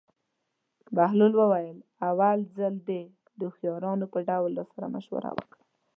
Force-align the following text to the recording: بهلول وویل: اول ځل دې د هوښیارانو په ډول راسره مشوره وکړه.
بهلول 0.95 1.33
وویل: 1.37 1.77
اول 2.09 2.37
ځل 2.57 2.73
دې 2.89 3.01
د 3.39 3.41
هوښیارانو 3.49 4.05
په 4.13 4.19
ډول 4.29 4.51
راسره 4.59 4.87
مشوره 4.95 5.29
وکړه. 5.33 5.63